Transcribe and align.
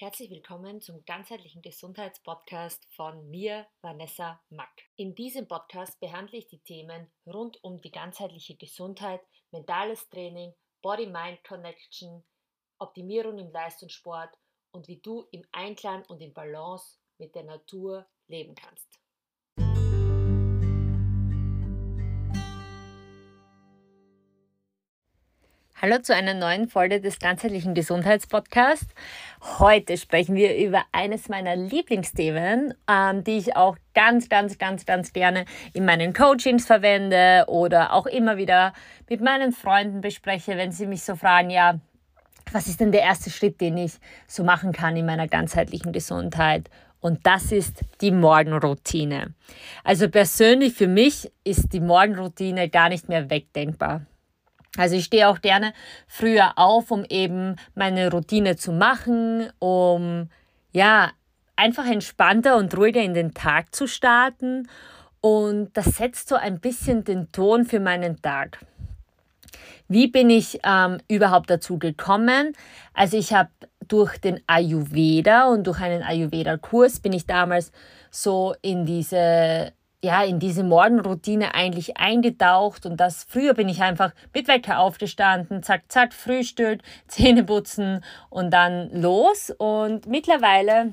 Herzlich 0.00 0.30
willkommen 0.30 0.80
zum 0.80 1.04
ganzheitlichen 1.04 1.60
Gesundheitspodcast 1.60 2.86
von 2.96 3.28
mir, 3.28 3.66
Vanessa 3.82 4.40
Mack. 4.48 4.72
In 4.96 5.14
diesem 5.14 5.46
Podcast 5.46 6.00
behandle 6.00 6.38
ich 6.38 6.46
die 6.46 6.62
Themen 6.62 7.12
rund 7.26 7.62
um 7.62 7.82
die 7.82 7.90
ganzheitliche 7.90 8.56
Gesundheit, 8.56 9.20
mentales 9.50 10.08
Training, 10.08 10.54
Body-Mind-Connection, 10.80 12.24
Optimierung 12.78 13.38
im 13.40 13.52
Leistungssport 13.52 14.34
und 14.70 14.88
wie 14.88 15.02
du 15.02 15.28
im 15.32 15.44
Einklang 15.52 16.02
und 16.06 16.22
in 16.22 16.32
Balance 16.32 16.96
mit 17.18 17.34
der 17.34 17.44
Natur 17.44 18.08
leben 18.26 18.54
kannst. 18.54 18.99
Hallo 25.82 25.96
zu 25.96 26.14
einer 26.14 26.34
neuen 26.34 26.68
Folge 26.68 27.00
des 27.00 27.18
ganzheitlichen 27.20 27.72
Gesundheitspodcasts. 27.72 28.92
Heute 29.58 29.96
sprechen 29.96 30.34
wir 30.34 30.54
über 30.58 30.82
eines 30.92 31.30
meiner 31.30 31.56
Lieblingsthemen, 31.56 32.74
ähm, 32.86 33.24
die 33.24 33.38
ich 33.38 33.56
auch 33.56 33.78
ganz, 33.94 34.28
ganz, 34.28 34.58
ganz, 34.58 34.84
ganz 34.84 35.14
gerne 35.14 35.46
in 35.72 35.86
meinen 35.86 36.12
Coachings 36.12 36.66
verwende 36.66 37.46
oder 37.48 37.94
auch 37.94 38.04
immer 38.04 38.36
wieder 38.36 38.74
mit 39.08 39.22
meinen 39.22 39.52
Freunden 39.52 40.02
bespreche, 40.02 40.58
wenn 40.58 40.70
sie 40.70 40.86
mich 40.86 41.02
so 41.02 41.16
fragen, 41.16 41.48
ja, 41.48 41.80
was 42.52 42.66
ist 42.66 42.80
denn 42.80 42.92
der 42.92 43.00
erste 43.00 43.30
Schritt, 43.30 43.62
den 43.62 43.78
ich 43.78 43.92
so 44.26 44.44
machen 44.44 44.72
kann 44.72 44.98
in 44.98 45.06
meiner 45.06 45.28
ganzheitlichen 45.28 45.92
Gesundheit? 45.92 46.68
Und 47.00 47.26
das 47.26 47.52
ist 47.52 47.80
die 48.02 48.10
Morgenroutine. 48.10 49.32
Also 49.82 50.10
persönlich 50.10 50.74
für 50.74 50.88
mich 50.88 51.32
ist 51.42 51.72
die 51.72 51.80
Morgenroutine 51.80 52.68
gar 52.68 52.90
nicht 52.90 53.08
mehr 53.08 53.30
wegdenkbar. 53.30 54.02
Also 54.76 54.96
ich 54.96 55.04
stehe 55.04 55.28
auch 55.28 55.40
gerne 55.40 55.72
früher 56.06 56.52
auf, 56.56 56.90
um 56.90 57.04
eben 57.08 57.56
meine 57.74 58.10
Routine 58.10 58.56
zu 58.56 58.72
machen, 58.72 59.50
um 59.58 60.28
ja 60.72 61.10
einfach 61.56 61.86
entspannter 61.86 62.56
und 62.56 62.76
ruhiger 62.76 63.02
in 63.02 63.14
den 63.14 63.34
Tag 63.34 63.74
zu 63.74 63.86
starten. 63.86 64.68
Und 65.20 65.76
das 65.76 65.96
setzt 65.96 66.28
so 66.28 66.36
ein 66.36 66.60
bisschen 66.60 67.04
den 67.04 67.30
Ton 67.32 67.64
für 67.64 67.80
meinen 67.80 68.22
Tag. 68.22 68.58
Wie 69.88 70.06
bin 70.06 70.30
ich 70.30 70.60
ähm, 70.64 70.98
überhaupt 71.08 71.50
dazu 71.50 71.78
gekommen? 71.78 72.52
Also 72.94 73.18
ich 73.18 73.34
habe 73.34 73.50
durch 73.88 74.18
den 74.18 74.40
Ayurveda 74.46 75.48
und 75.48 75.66
durch 75.66 75.80
einen 75.80 76.04
Ayurveda-Kurs 76.04 77.00
bin 77.00 77.12
ich 77.12 77.26
damals 77.26 77.72
so 78.10 78.54
in 78.62 78.86
diese 78.86 79.72
ja, 80.02 80.24
in 80.24 80.38
diese 80.38 80.64
Morgenroutine 80.64 81.54
eigentlich 81.54 81.98
eingetaucht 81.98 82.86
und 82.86 82.96
das 82.98 83.24
früher 83.24 83.52
bin 83.52 83.68
ich 83.68 83.82
einfach 83.82 84.12
mit 84.32 84.48
Wecker 84.48 84.78
aufgestanden, 84.78 85.62
zack, 85.62 85.82
zack, 85.88 86.14
Frühstück, 86.14 86.80
Zähne 87.06 87.44
putzen 87.44 88.02
und 88.30 88.50
dann 88.50 88.90
los. 88.92 89.52
Und 89.58 90.06
mittlerweile 90.06 90.92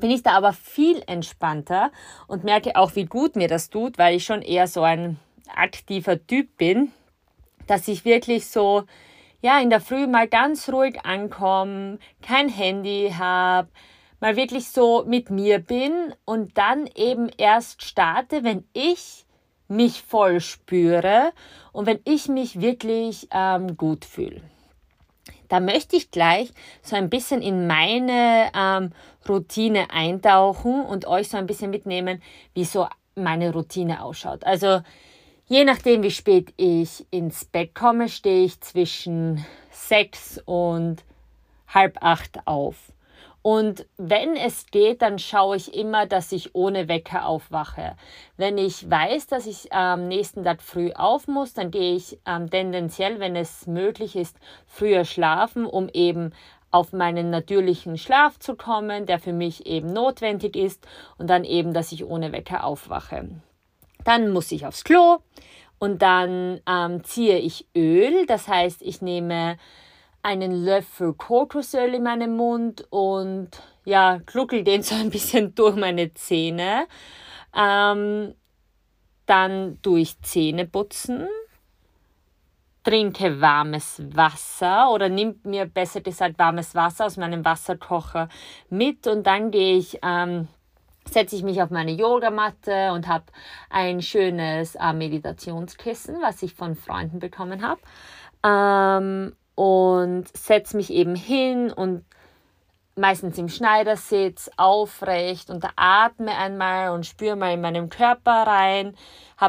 bin 0.00 0.10
ich 0.10 0.22
da 0.22 0.32
aber 0.32 0.52
viel 0.52 1.02
entspannter 1.06 1.92
und 2.26 2.42
merke 2.42 2.74
auch, 2.74 2.96
wie 2.96 3.04
gut 3.04 3.36
mir 3.36 3.48
das 3.48 3.70
tut, 3.70 3.98
weil 3.98 4.16
ich 4.16 4.24
schon 4.24 4.42
eher 4.42 4.66
so 4.66 4.82
ein 4.82 5.18
aktiver 5.54 6.26
Typ 6.26 6.56
bin, 6.56 6.90
dass 7.68 7.86
ich 7.86 8.04
wirklich 8.04 8.46
so, 8.46 8.84
ja, 9.42 9.60
in 9.60 9.70
der 9.70 9.80
Früh 9.80 10.08
mal 10.08 10.26
ganz 10.26 10.68
ruhig 10.68 11.04
ankomme, 11.04 11.98
kein 12.20 12.48
Handy 12.48 13.14
habe, 13.16 13.68
mal 14.24 14.36
wirklich 14.36 14.70
so 14.70 15.04
mit 15.06 15.28
mir 15.28 15.58
bin 15.58 16.14
und 16.24 16.56
dann 16.56 16.88
eben 16.94 17.28
erst 17.36 17.82
starte, 17.82 18.42
wenn 18.42 18.64
ich 18.72 19.26
mich 19.68 20.00
voll 20.00 20.40
spüre 20.40 21.32
und 21.72 21.84
wenn 21.84 22.00
ich 22.06 22.28
mich 22.28 22.58
wirklich 22.58 23.28
ähm, 23.32 23.76
gut 23.76 24.06
fühle. 24.06 24.40
Da 25.48 25.60
möchte 25.60 25.96
ich 25.96 26.10
gleich 26.10 26.54
so 26.80 26.96
ein 26.96 27.10
bisschen 27.10 27.42
in 27.42 27.66
meine 27.66 28.50
ähm, 28.56 28.92
Routine 29.28 29.90
eintauchen 29.90 30.86
und 30.86 31.06
euch 31.06 31.28
so 31.28 31.36
ein 31.36 31.46
bisschen 31.46 31.68
mitnehmen, 31.68 32.22
wie 32.54 32.64
so 32.64 32.88
meine 33.14 33.52
Routine 33.52 34.02
ausschaut. 34.02 34.42
Also 34.44 34.80
je 35.48 35.64
nachdem, 35.64 36.02
wie 36.02 36.10
spät 36.10 36.54
ich 36.56 37.04
ins 37.10 37.44
Bett 37.44 37.74
komme, 37.74 38.08
stehe 38.08 38.46
ich 38.46 38.58
zwischen 38.62 39.44
sechs 39.70 40.40
und 40.46 41.04
halb 41.68 41.98
acht 42.02 42.46
auf. 42.46 42.93
Und 43.46 43.84
wenn 43.98 44.36
es 44.36 44.64
geht, 44.70 45.02
dann 45.02 45.18
schaue 45.18 45.56
ich 45.56 45.74
immer, 45.74 46.06
dass 46.06 46.32
ich 46.32 46.54
ohne 46.54 46.88
Wecker 46.88 47.26
aufwache. 47.26 47.94
Wenn 48.38 48.56
ich 48.56 48.90
weiß, 48.90 49.26
dass 49.26 49.44
ich 49.44 49.70
am 49.70 50.08
nächsten 50.08 50.44
Tag 50.44 50.62
früh 50.62 50.92
auf 50.94 51.28
muss, 51.28 51.52
dann 51.52 51.70
gehe 51.70 51.94
ich 51.94 52.18
ähm, 52.24 52.48
tendenziell, 52.48 53.20
wenn 53.20 53.36
es 53.36 53.66
möglich 53.66 54.16
ist, 54.16 54.38
früher 54.66 55.04
schlafen, 55.04 55.66
um 55.66 55.90
eben 55.92 56.32
auf 56.70 56.94
meinen 56.94 57.28
natürlichen 57.28 57.98
Schlaf 57.98 58.38
zu 58.38 58.56
kommen, 58.56 59.04
der 59.04 59.18
für 59.18 59.34
mich 59.34 59.66
eben 59.66 59.92
notwendig 59.92 60.56
ist 60.56 60.88
und 61.18 61.28
dann 61.28 61.44
eben, 61.44 61.74
dass 61.74 61.92
ich 61.92 62.06
ohne 62.06 62.32
Wecker 62.32 62.64
aufwache. 62.64 63.28
Dann 64.04 64.32
muss 64.32 64.52
ich 64.52 64.64
aufs 64.64 64.84
Klo 64.84 65.18
und 65.78 66.00
dann 66.00 66.62
ähm, 66.66 67.04
ziehe 67.04 67.36
ich 67.36 67.66
Öl, 67.76 68.24
das 68.24 68.48
heißt, 68.48 68.80
ich 68.80 69.02
nehme 69.02 69.58
einen 70.24 70.64
Löffel 70.64 71.12
Kokosöl 71.12 71.94
in 71.94 72.02
meinem 72.02 72.36
Mund 72.36 72.86
und 72.90 73.50
ja, 73.84 74.20
gluckel 74.24 74.64
den 74.64 74.82
so 74.82 74.94
ein 74.94 75.10
bisschen 75.10 75.54
durch 75.54 75.76
meine 75.76 76.12
Zähne. 76.14 76.86
Ähm, 77.54 78.34
dann 79.26 79.78
tue 79.82 80.00
ich 80.00 80.20
Zähne 80.22 80.66
putzen, 80.66 81.28
trinke 82.82 83.40
warmes 83.40 84.02
Wasser 84.14 84.90
oder 84.90 85.08
nimmt 85.08 85.44
mir 85.44 85.66
besser 85.66 86.00
gesagt 86.00 86.38
warmes 86.38 86.74
Wasser 86.74 87.06
aus 87.06 87.16
meinem 87.16 87.44
Wasserkocher 87.44 88.28
mit 88.70 89.06
und 89.06 89.26
dann 89.26 89.50
gehe 89.50 89.76
ich, 89.76 89.98
ähm, 90.02 90.48
setze 91.08 91.36
ich 91.36 91.42
mich 91.42 91.62
auf 91.62 91.70
meine 91.70 91.92
Yogamatte 91.92 92.92
und 92.92 93.08
habe 93.08 93.24
ein 93.68 94.00
schönes 94.00 94.74
äh, 94.74 94.92
Meditationskissen, 94.94 96.16
was 96.22 96.42
ich 96.42 96.54
von 96.54 96.76
Freunden 96.76 97.18
bekommen 97.18 97.62
habe. 97.62 97.80
Ähm, 98.42 99.34
und 99.54 100.24
setze 100.36 100.76
mich 100.76 100.90
eben 100.90 101.14
hin 101.14 101.72
und 101.72 102.04
meistens 102.96 103.38
im 103.38 103.48
Schneidersitz 103.48 104.50
aufrecht 104.56 105.50
und 105.50 105.66
atme 105.76 106.36
einmal 106.36 106.90
und 106.90 107.06
spüre 107.06 107.36
mal 107.36 107.52
in 107.52 107.60
meinem 107.60 107.88
Körper 107.88 108.46
rein. 108.46 108.96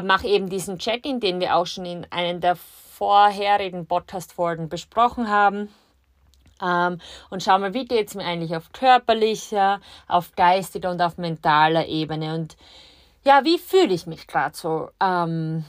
Mache 0.02 0.26
eben 0.26 0.48
diesen 0.48 0.78
Check-in, 0.78 1.20
den 1.20 1.40
wir 1.40 1.56
auch 1.56 1.66
schon 1.66 1.86
in 1.86 2.06
einem 2.10 2.40
der 2.40 2.56
vorherigen 2.56 3.86
Podcast-Folgen 3.86 4.68
besprochen 4.68 5.28
haben. 5.28 5.68
Ähm, 6.62 6.98
und 7.30 7.42
schau 7.42 7.58
mal, 7.58 7.74
wie 7.74 7.84
geht 7.84 8.08
es 8.08 8.14
mir 8.14 8.24
eigentlich 8.24 8.56
auf 8.56 8.72
körperlicher, 8.72 9.80
auf 10.08 10.32
geistiger 10.34 10.90
und 10.90 11.02
auf 11.02 11.18
mentaler 11.18 11.86
Ebene. 11.86 12.34
Und 12.34 12.56
ja, 13.24 13.44
wie 13.44 13.58
fühle 13.58 13.92
ich 13.92 14.06
mich 14.06 14.26
gerade 14.26 14.56
so 14.56 14.88
ähm, 15.00 15.64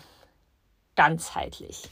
ganzheitlich? 0.96 1.90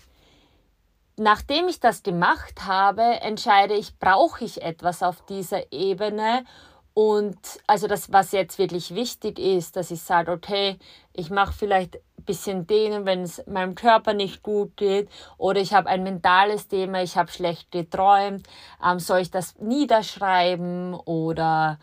Nachdem 1.17 1.67
ich 1.67 1.79
das 1.79 2.03
gemacht 2.03 2.65
habe, 2.65 3.01
entscheide 3.21 3.73
ich, 3.75 3.97
brauche 3.97 4.43
ich 4.43 4.61
etwas 4.61 5.03
auf 5.03 5.25
dieser 5.25 5.71
Ebene. 5.71 6.45
Und 6.93 7.37
also 7.67 7.87
das, 7.87 8.11
was 8.13 8.31
jetzt 8.31 8.57
wirklich 8.57 8.95
wichtig 8.95 9.37
ist, 9.37 9.75
dass 9.75 9.91
ich 9.91 10.01
sage, 10.01 10.31
okay, 10.31 10.77
ich 11.11 11.29
mache 11.29 11.51
vielleicht 11.51 11.95
ein 11.95 12.23
bisschen 12.25 12.67
dehnen, 12.67 13.05
wenn 13.05 13.23
es 13.23 13.45
meinem 13.47 13.75
Körper 13.75 14.13
nicht 14.13 14.43
gut 14.43 14.77
geht 14.77 15.09
oder 15.37 15.59
ich 15.59 15.73
habe 15.73 15.89
ein 15.89 16.03
mentales 16.03 16.69
Thema, 16.69 17.03
ich 17.03 17.17
habe 17.17 17.31
schlecht 17.31 17.69
geträumt, 17.71 18.47
ähm, 18.83 18.99
soll 18.99 19.19
ich 19.19 19.31
das 19.31 19.59
niederschreiben 19.59 20.93
oder 20.93 21.79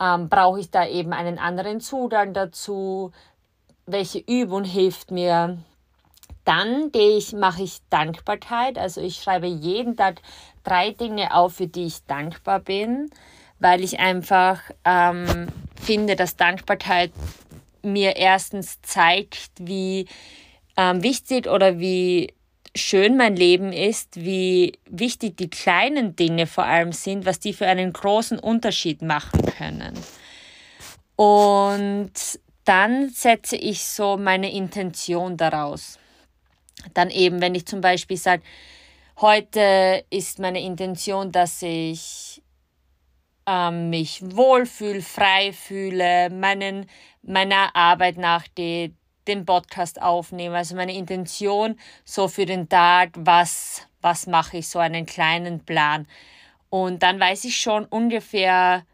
ähm, 0.00 0.28
brauche 0.28 0.58
ich 0.58 0.70
da 0.72 0.84
eben 0.84 1.12
einen 1.12 1.38
anderen 1.38 1.80
Zugang 1.80 2.34
dazu? 2.34 3.12
Welche 3.86 4.18
Übung 4.18 4.64
hilft 4.64 5.12
mir? 5.12 5.58
Dann 6.46 6.90
ich, 6.94 7.32
mache 7.32 7.64
ich 7.64 7.80
Dankbarkeit. 7.90 8.78
Also 8.78 9.02
ich 9.02 9.16
schreibe 9.16 9.48
jeden 9.48 9.96
Tag 9.96 10.22
drei 10.64 10.92
Dinge 10.92 11.34
auf, 11.34 11.56
für 11.56 11.66
die 11.66 11.86
ich 11.86 12.04
dankbar 12.06 12.60
bin, 12.60 13.10
weil 13.58 13.82
ich 13.82 13.98
einfach 13.98 14.60
ähm, 14.84 15.48
finde, 15.82 16.14
dass 16.14 16.36
Dankbarkeit 16.36 17.10
mir 17.82 18.16
erstens 18.16 18.80
zeigt, 18.82 19.50
wie 19.58 20.06
ähm, 20.76 21.02
wichtig 21.02 21.48
oder 21.48 21.80
wie 21.80 22.32
schön 22.76 23.16
mein 23.16 23.34
Leben 23.34 23.72
ist, 23.72 24.16
wie 24.16 24.78
wichtig 24.88 25.36
die 25.36 25.50
kleinen 25.50 26.14
Dinge 26.14 26.46
vor 26.46 26.64
allem 26.64 26.92
sind, 26.92 27.26
was 27.26 27.40
die 27.40 27.54
für 27.54 27.66
einen 27.66 27.92
großen 27.92 28.38
Unterschied 28.38 29.02
machen 29.02 29.42
können. 29.58 29.94
Und 31.16 32.12
dann 32.64 33.08
setze 33.08 33.56
ich 33.56 33.84
so 33.84 34.16
meine 34.16 34.52
Intention 34.52 35.36
daraus. 35.36 35.98
Dann 36.94 37.10
eben, 37.10 37.40
wenn 37.40 37.54
ich 37.54 37.66
zum 37.66 37.80
Beispiel 37.80 38.16
sage, 38.16 38.42
heute 39.20 40.04
ist 40.10 40.38
meine 40.38 40.60
Intention, 40.60 41.32
dass 41.32 41.62
ich 41.62 42.42
ähm, 43.46 43.90
mich 43.90 44.20
wohlfühle, 44.22 45.02
frei 45.02 45.52
fühle, 45.52 46.30
meinen, 46.30 46.86
meiner 47.22 47.74
Arbeit 47.74 48.18
nachgehe, 48.18 48.92
den 49.26 49.44
Podcast 49.44 50.00
aufnehme. 50.00 50.56
Also 50.56 50.76
meine 50.76 50.94
Intention 50.94 51.78
so 52.04 52.28
für 52.28 52.46
den 52.46 52.68
Tag, 52.68 53.10
was, 53.16 53.86
was 54.00 54.26
mache 54.26 54.58
ich, 54.58 54.68
so 54.68 54.78
einen 54.78 55.06
kleinen 55.06 55.64
Plan. 55.64 56.06
Und 56.70 57.02
dann 57.02 57.18
weiß 57.18 57.44
ich 57.44 57.56
schon 57.56 57.84
ungefähr 57.84 58.84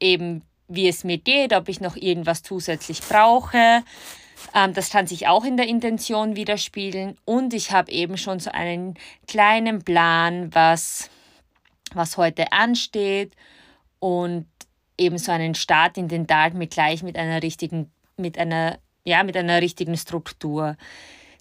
eben, 0.00 0.42
wie 0.68 0.88
es 0.88 1.04
mir 1.04 1.18
geht, 1.18 1.52
ob 1.52 1.68
ich 1.68 1.80
noch 1.80 1.96
irgendwas 1.96 2.42
zusätzlich 2.42 3.00
brauche. 3.02 3.82
Ähm, 4.54 4.74
das 4.74 4.90
kann 4.90 5.06
sich 5.06 5.28
auch 5.28 5.44
in 5.44 5.56
der 5.56 5.66
Intention 5.66 6.36
widerspiegeln. 6.36 7.16
Und 7.24 7.54
ich 7.54 7.72
habe 7.72 7.90
eben 7.90 8.16
schon 8.16 8.40
so 8.40 8.50
einen 8.50 8.94
kleinen 9.26 9.82
Plan, 9.82 10.54
was, 10.54 11.10
was 11.94 12.16
heute 12.16 12.52
ansteht 12.52 13.34
und 13.98 14.46
eben 14.98 15.18
so 15.18 15.32
einen 15.32 15.54
Start 15.54 15.96
in 15.96 16.08
den 16.08 16.26
Tag 16.26 16.54
mit 16.54 16.72
gleich 16.72 17.02
mit 17.02 17.16
einer 17.16 17.42
richtigen, 17.42 17.90
mit 18.16 18.38
einer, 18.38 18.78
ja, 19.04 19.22
mit 19.22 19.36
einer 19.36 19.60
richtigen 19.60 19.96
Struktur. 19.96 20.76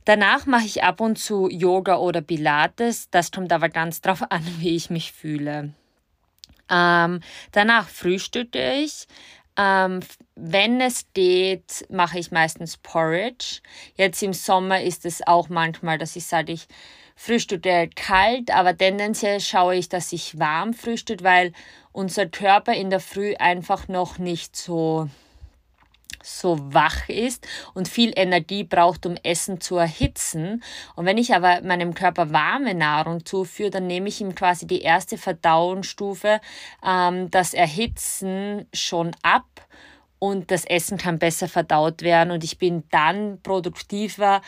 Danach 0.06 0.46
mache 0.46 0.66
ich 0.66 0.84
ab 0.84 1.00
und 1.00 1.20
zu 1.20 1.48
Yoga 1.50 1.98
oder 1.98 2.22
Pilates. 2.22 3.10
Das 3.12 3.32
kommt 3.32 3.54
aber 3.54 3.70
ganz 3.70 4.02
drauf 4.02 4.24
an, 4.30 4.44
wie 4.60 4.76
ich 4.76 4.90
mich 4.90 5.12
fühle. 5.12 5.74
Ähm, 6.70 7.20
danach 7.52 7.88
frühstücke 7.90 8.74
ich. 8.76 9.08
Ähm, 9.58 10.00
wenn 10.36 10.82
es 10.82 11.06
geht, 11.14 11.86
mache 11.90 12.20
ich 12.20 12.32
meistens 12.32 12.78
Porridge. 12.78 13.62
Jetzt 13.96 14.24
im 14.24 14.34
Sommer 14.34 14.82
ist 14.82 15.06
es 15.06 15.26
auch 15.26 15.50
manchmal, 15.50 15.98
dass 15.98 16.16
ich 16.16 16.26
sage, 16.26 16.54
ich 16.54 16.68
frühstücke 17.16 17.90
kalt, 17.96 18.50
aber 18.52 18.76
tendenziell 18.76 19.40
schaue 19.40 19.76
ich, 19.76 19.90
dass 19.90 20.12
ich 20.12 20.40
warm 20.40 20.74
frühstücke, 20.74 21.24
weil 21.24 21.54
unser 21.92 22.26
Körper 22.26 22.74
in 22.74 22.90
der 22.90 23.00
Früh 23.00 23.36
einfach 23.36 23.88
noch 23.88 24.18
nicht 24.18 24.56
so 24.56 25.10
so 26.24 26.58
wach 26.74 27.10
ist 27.10 27.48
und 27.74 27.88
viel 27.88 28.14
Energie 28.16 28.64
braucht, 28.64 29.06
um 29.06 29.16
Essen 29.24 29.62
zu 29.62 29.78
erhitzen. 29.78 30.64
Und 30.96 31.06
wenn 31.06 31.18
ich 31.18 31.34
aber 31.34 31.62
meinem 31.62 31.94
Körper 31.94 32.32
warme 32.32 32.74
Nahrung 32.74 33.26
zuführe, 33.26 33.72
dann 33.72 33.88
nehme 33.88 34.10
ich 34.10 34.22
ihm 34.22 34.36
quasi 34.36 34.68
die 34.68 34.82
erste 34.82 35.18
Verdauungsstufe, 35.18 36.40
ähm, 36.86 37.32
das 37.32 37.54
Erhitzen 37.54 38.68
schon 38.74 39.12
ab 39.22 39.46
und 40.24 40.52
das 40.52 40.66
Essen 40.66 41.00
kann 41.00 41.18
besser 41.18 41.48
verdaut 41.48 42.04
werden 42.04 42.30
und 42.30 42.44
ich 42.44 42.60
bin 42.60 42.84
dann 42.92 43.42
produktiver 43.42 44.42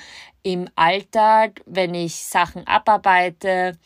im 0.43 0.69
Alltag, 0.75 1.61
wenn 1.65 1.95
ich 1.95 2.15
Sachen 2.15 2.67
abarbeite, 2.67 3.79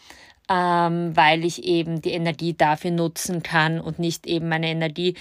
ähm, 0.49 1.15
weil 1.15 1.43
ich 1.43 1.63
eben 1.63 2.01
die 2.01 2.11
Energie 2.11 2.53
dafür 2.53 2.91
nutzen 2.91 3.43
kann 3.43 3.79
und 3.79 3.99
nicht 3.99 4.27
eben 4.27 4.49
meine 4.49 4.69
Energie 4.69 5.15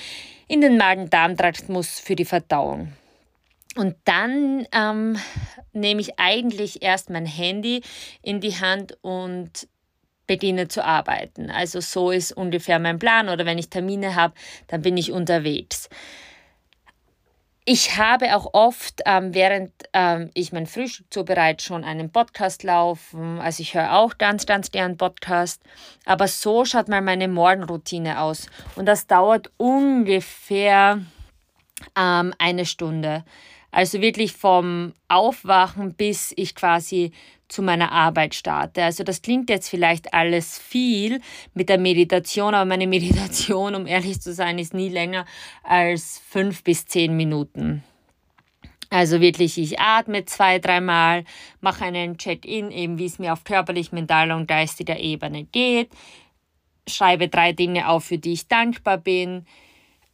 in 0.48 0.60
den 0.60 0.76
Magen-Darm-Trakt 0.76 1.68
muss 1.68 1.98
für 1.98 2.16
die 2.16 2.24
Verdauung. 2.24 2.92
Und 3.76 3.94
dann 4.04 4.66
ähm, 4.72 5.18
nehme 5.72 6.00
ich 6.00 6.18
eigentlich 6.18 6.82
erst 6.82 7.10
mein 7.10 7.26
Handy 7.26 7.82
in 8.22 8.40
die 8.40 8.54
Hand 8.58 8.96
und 9.02 9.68
beginne 10.26 10.68
zu 10.68 10.84
arbeiten. 10.84 11.50
Also 11.50 11.80
so 11.80 12.10
ist 12.10 12.32
ungefähr 12.32 12.78
mein 12.78 12.98
Plan 12.98 13.28
oder 13.28 13.44
wenn 13.44 13.58
ich 13.58 13.68
Termine 13.68 14.14
habe, 14.14 14.34
dann 14.68 14.82
bin 14.82 14.96
ich 14.96 15.12
unterwegs. 15.12 15.88
Ich 17.68 17.96
habe 17.96 18.36
auch 18.36 18.54
oft, 18.54 19.02
ähm, 19.06 19.34
während 19.34 19.72
ähm, 19.92 20.30
ich 20.34 20.52
mein 20.52 20.66
Frühstück 20.66 21.12
zubereite, 21.12 21.64
schon 21.64 21.82
einen 21.82 22.12
Podcast 22.12 22.62
laufen. 22.62 23.40
Also 23.40 23.60
ich 23.60 23.74
höre 23.74 23.92
auch 23.98 24.18
ganz, 24.18 24.46
ganz 24.46 24.70
gern 24.70 24.96
Podcast. 24.96 25.60
Aber 26.04 26.28
so 26.28 26.64
schaut 26.64 26.86
mal 26.86 27.02
meine 27.02 27.26
Morgenroutine 27.26 28.20
aus. 28.20 28.46
Und 28.76 28.86
das 28.86 29.08
dauert 29.08 29.50
ungefähr 29.56 31.00
ähm, 31.98 32.32
eine 32.38 32.66
Stunde. 32.66 33.24
Also 33.72 34.00
wirklich 34.00 34.32
vom 34.32 34.92
Aufwachen 35.08 35.94
bis 35.94 36.32
ich 36.36 36.54
quasi 36.54 37.10
zu 37.48 37.62
meiner 37.62 37.92
Arbeit 37.92 38.34
starte. 38.34 38.82
Also 38.82 39.04
das 39.04 39.22
klingt 39.22 39.50
jetzt 39.50 39.68
vielleicht 39.68 40.12
alles 40.12 40.58
viel 40.58 41.20
mit 41.54 41.68
der 41.68 41.78
Meditation, 41.78 42.54
aber 42.54 42.64
meine 42.64 42.86
Meditation, 42.88 43.74
um 43.74 43.86
ehrlich 43.86 44.20
zu 44.20 44.32
sein, 44.32 44.58
ist 44.58 44.74
nie 44.74 44.88
länger 44.88 45.26
als 45.62 46.22
fünf 46.28 46.64
bis 46.64 46.86
zehn 46.86 47.16
Minuten. 47.16 47.82
Also 48.88 49.20
wirklich, 49.20 49.58
ich 49.58 49.80
atme 49.80 50.24
zwei, 50.26 50.58
dreimal, 50.58 51.24
mache 51.60 51.84
einen 51.84 52.18
Check-in, 52.18 52.70
eben 52.70 52.98
wie 52.98 53.06
es 53.06 53.18
mir 53.18 53.32
auf 53.32 53.44
körperlich, 53.44 53.90
mentaler 53.90 54.36
und 54.36 54.46
geistiger 54.46 54.98
Ebene 54.98 55.44
geht, 55.44 55.90
schreibe 56.88 57.28
drei 57.28 57.52
Dinge 57.52 57.88
auf, 57.88 58.04
für 58.04 58.18
die 58.18 58.32
ich 58.32 58.46
dankbar 58.46 58.98
bin. 58.98 59.44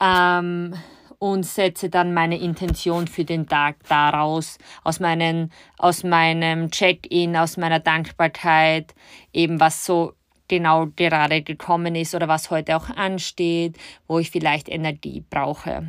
Ähm, 0.00 0.74
und 1.22 1.46
setze 1.46 1.88
dann 1.88 2.14
meine 2.14 2.36
Intention 2.36 3.06
für 3.06 3.24
den 3.24 3.46
Tag 3.46 3.76
daraus, 3.88 4.58
aus, 4.82 4.98
meinen, 4.98 5.52
aus 5.78 6.02
meinem 6.02 6.72
Check-in, 6.72 7.36
aus 7.36 7.56
meiner 7.56 7.78
Dankbarkeit, 7.78 8.92
eben 9.32 9.60
was 9.60 9.86
so 9.86 10.14
genau 10.48 10.88
gerade 10.96 11.42
gekommen 11.42 11.94
ist 11.94 12.16
oder 12.16 12.26
was 12.26 12.50
heute 12.50 12.76
auch 12.76 12.90
ansteht, 12.90 13.76
wo 14.08 14.18
ich 14.18 14.32
vielleicht 14.32 14.68
Energie 14.68 15.22
brauche. 15.30 15.86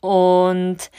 Und 0.00 0.90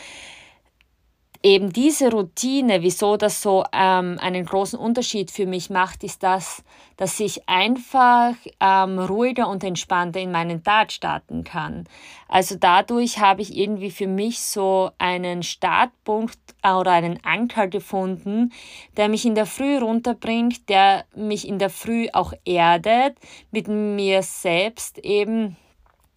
eben 1.44 1.74
diese 1.74 2.12
Routine, 2.12 2.82
wieso 2.82 3.18
das 3.18 3.42
so 3.42 3.64
ähm, 3.74 4.18
einen 4.22 4.46
großen 4.46 4.78
Unterschied 4.78 5.32
für 5.32 5.46
mich 5.46 5.70
macht, 5.70 6.04
ist 6.04 6.24
das, 6.24 6.64
dass 6.98 7.20
ich 7.20 7.48
einfach 7.50 8.34
ähm, 8.60 9.00
ruhiger 9.00 9.48
und 9.48 9.64
entspannter 9.64 10.20
in 10.20 10.32
meinen 10.32 10.64
Tag 10.64 10.92
starten 10.92 11.44
kann. 11.44 11.86
Also 12.28 12.56
dadurch 12.60 13.20
habe 13.20 13.42
ich 13.42 13.58
irgendwie 13.58 13.92
für 13.92 14.08
mich 14.08 14.40
so 14.42 14.92
einen 15.00 15.42
Startpunkt 15.44 16.40
oder 16.64 16.92
einen 16.92 17.20
Anker 17.24 17.68
gefunden, 17.68 18.52
der 18.96 19.10
mich 19.10 19.26
in 19.26 19.36
der 19.36 19.48
Früh 19.48 19.78
runterbringt, 19.78 20.70
der 20.70 21.06
mich 21.16 21.48
in 21.48 21.58
der 21.58 21.72
Früh 21.72 22.08
auch 22.14 22.34
erdet, 22.46 23.18
mit 23.52 23.68
mir 23.68 24.22
selbst 24.22 25.00
eben 25.00 25.58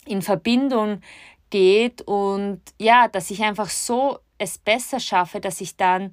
in 0.07 0.21
Verbindung 0.21 1.01
geht 1.49 2.03
und 2.03 2.61
ja, 2.79 3.09
dass 3.09 3.31
ich 3.31 3.43
einfach 3.43 3.71
so 3.71 4.19
es 4.45 4.59
besser 4.59 5.01
schaffe, 5.01 5.41
dass 5.41 5.61
ich 5.61 5.77
dann 5.77 6.13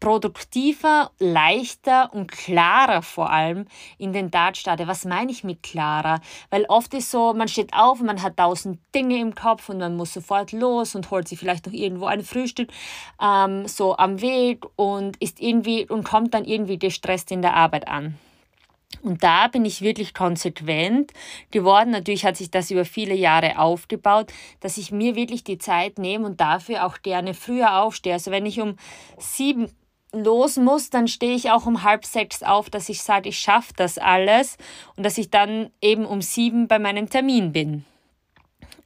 produktiver, 0.00 1.10
leichter 1.18 2.12
und 2.12 2.30
klarer 2.30 3.02
vor 3.02 3.30
allem 3.30 3.66
in 3.98 4.12
den 4.12 4.30
Tag 4.30 4.56
starte. 4.56 4.86
Was 4.86 5.04
meine 5.04 5.32
ich 5.32 5.42
mit 5.42 5.62
klarer? 5.62 6.20
Weil 6.50 6.64
oft 6.66 6.92
ist 6.94 7.10
so, 7.10 7.32
man 7.32 7.48
steht 7.48 7.72
auf, 7.72 8.00
man 8.00 8.22
hat 8.22 8.36
tausend 8.36 8.78
Dinge 8.94 9.18
im 9.18 9.34
Kopf 9.34 9.68
und 9.68 9.78
man 9.78 9.96
muss 9.96 10.12
sofort 10.12 10.52
los 10.52 10.94
und 10.94 11.10
holt 11.10 11.28
sich 11.28 11.38
vielleicht 11.38 11.66
noch 11.66 11.72
irgendwo 11.72 12.06
ein 12.06 12.22
Frühstück 12.22 12.68
ähm, 13.20 13.66
so 13.66 13.96
am 13.96 14.20
Weg 14.20 14.66
und 14.76 15.16
ist 15.22 15.40
irgendwie 15.40 15.88
und 15.88 16.04
kommt 16.04 16.34
dann 16.34 16.44
irgendwie 16.44 16.78
gestresst 16.78 17.30
in 17.30 17.42
der 17.42 17.54
Arbeit 17.54 17.88
an. 17.88 18.18
Und 19.02 19.22
da 19.22 19.48
bin 19.48 19.64
ich 19.64 19.82
wirklich 19.82 20.14
konsequent 20.14 21.12
geworden. 21.50 21.90
Natürlich 21.90 22.24
hat 22.24 22.36
sich 22.36 22.50
das 22.50 22.70
über 22.70 22.84
viele 22.84 23.14
Jahre 23.14 23.58
aufgebaut, 23.58 24.32
dass 24.60 24.78
ich 24.78 24.90
mir 24.90 25.14
wirklich 25.14 25.44
die 25.44 25.58
Zeit 25.58 25.98
nehme 25.98 26.26
und 26.26 26.40
dafür 26.40 26.84
auch 26.84 27.02
gerne 27.02 27.34
früher 27.34 27.80
aufstehe. 27.80 28.14
Also 28.14 28.30
wenn 28.30 28.46
ich 28.46 28.60
um 28.60 28.76
sieben 29.18 29.70
los 30.12 30.56
muss, 30.56 30.90
dann 30.90 31.08
stehe 31.08 31.34
ich 31.34 31.50
auch 31.50 31.66
um 31.66 31.82
halb 31.82 32.04
sechs 32.04 32.42
auf, 32.42 32.70
dass 32.70 32.88
ich 32.88 33.02
sage, 33.02 33.28
ich 33.28 33.38
schaffe 33.38 33.72
das 33.76 33.98
alles 33.98 34.56
und 34.96 35.04
dass 35.04 35.18
ich 35.18 35.30
dann 35.30 35.70
eben 35.80 36.06
um 36.06 36.22
sieben 36.22 36.68
bei 36.68 36.78
meinem 36.78 37.08
Termin 37.08 37.52
bin. 37.52 37.84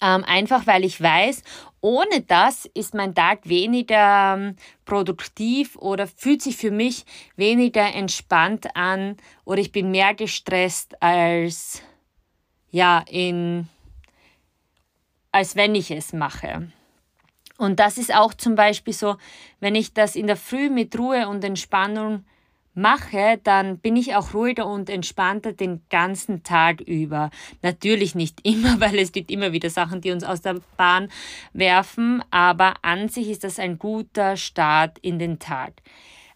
Ähm, 0.02 0.24
einfach 0.24 0.66
weil 0.66 0.84
ich 0.84 1.00
weiß, 1.00 1.42
ohne 1.82 2.22
das 2.22 2.66
ist 2.74 2.94
mein 2.94 3.14
Tag 3.14 3.40
weniger 3.48 4.34
ähm, 4.34 4.56
produktiv 4.84 5.76
oder 5.76 6.06
fühlt 6.06 6.42
sich 6.42 6.56
für 6.56 6.70
mich 6.70 7.04
weniger 7.36 7.94
entspannt 7.94 8.74
an 8.76 9.16
oder 9.44 9.60
ich 9.60 9.72
bin 9.72 9.90
mehr 9.90 10.14
gestresst 10.14 11.02
als 11.02 11.82
ja 12.70 13.04
in 13.08 13.68
als 15.32 15.54
wenn 15.54 15.74
ich 15.74 15.90
es 15.90 16.12
mache. 16.12 16.70
Und 17.56 17.78
das 17.78 17.98
ist 17.98 18.14
auch 18.14 18.34
zum 18.34 18.54
Beispiel 18.54 18.94
so, 18.94 19.16
wenn 19.60 19.74
ich 19.74 19.92
das 19.92 20.16
in 20.16 20.26
der 20.26 20.36
Früh 20.36 20.70
mit 20.70 20.98
Ruhe 20.98 21.28
und 21.28 21.44
Entspannung 21.44 22.24
mache, 22.74 23.40
dann 23.42 23.78
bin 23.78 23.96
ich 23.96 24.14
auch 24.14 24.34
ruhiger 24.34 24.66
und 24.66 24.90
entspannter 24.90 25.52
den 25.52 25.82
ganzen 25.90 26.42
Tag 26.42 26.80
über. 26.80 27.30
Natürlich 27.62 28.14
nicht 28.14 28.40
immer, 28.46 28.80
weil 28.80 28.98
es 28.98 29.12
gibt 29.12 29.30
immer 29.30 29.52
wieder 29.52 29.70
Sachen, 29.70 30.00
die 30.00 30.10
uns 30.10 30.24
aus 30.24 30.40
der 30.40 30.56
Bahn 30.76 31.08
werfen, 31.52 32.22
aber 32.30 32.74
an 32.82 33.08
sich 33.08 33.28
ist 33.28 33.44
das 33.44 33.58
ein 33.58 33.78
guter 33.78 34.36
Start 34.36 34.98
in 35.00 35.18
den 35.18 35.38
Tag. 35.38 35.74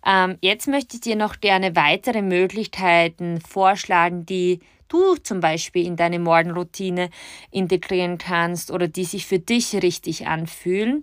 Ähm, 0.07 0.37
jetzt 0.41 0.69
möchte 0.69 0.97
ich 0.97 1.01
dir 1.01 1.17
noch 1.17 1.41
gerne 1.41 1.77
weitere 1.77 2.21
Möglichkeiten 2.21 3.41
vorschlagen, 3.41 4.27
die 4.27 4.61
du 4.89 5.17
zum 5.17 5.41
Beispiel 5.41 5.87
in 5.87 5.97
deine 5.97 6.19
Morgenroutine 6.19 7.09
integrieren 7.51 8.19
kannst 8.19 8.71
oder 8.71 8.87
die 8.87 9.05
sich 9.05 9.27
für 9.27 9.39
dich 9.39 9.75
richtig 9.75 10.27
anfühlen 10.27 11.03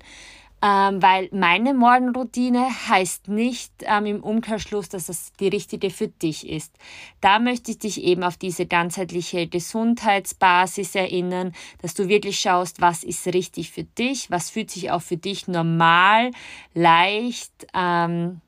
ähm, 0.61 1.01
weil 1.01 1.29
meine 1.31 1.73
Morgenroutine 1.73 2.67
heißt 2.87 3.27
nicht 3.27 3.73
ähm, 3.81 4.05
im 4.05 4.23
Umkehrschluss, 4.23 4.89
dass 4.89 5.07
das 5.07 5.33
die 5.39 5.47
richtige 5.47 5.89
für 5.89 6.07
dich 6.07 6.47
ist. 6.47 6.73
Da 7.19 7.39
möchte 7.39 7.71
ich 7.71 7.79
dich 7.79 8.03
eben 8.03 8.23
auf 8.23 8.37
diese 8.37 8.65
ganzheitliche 8.67 9.47
Gesundheitsbasis 9.47 10.95
erinnern, 10.95 11.53
dass 11.81 11.95
du 11.95 12.07
wirklich 12.07 12.39
schaust, 12.39 12.79
was 12.79 13.03
ist 13.03 13.25
richtig 13.27 13.71
für 13.71 13.83
dich, 13.83 14.29
was 14.29 14.49
fühlt 14.49 14.69
sich 14.69 14.91
auch 14.91 15.01
für 15.01 15.17
dich 15.17 15.47
normal, 15.47 16.31
leicht, 16.73 17.51
ähm, 17.73 18.41